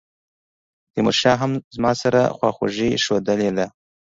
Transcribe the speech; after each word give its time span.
تیمورشاه 0.93 1.37
هم 1.41 1.51
زما 1.75 1.91
سره 2.01 2.21
خواخوږي 2.37 2.89
ښودلې 3.03 3.49
ده. 3.57 3.65